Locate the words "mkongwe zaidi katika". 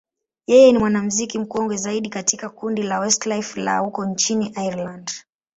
1.39-2.49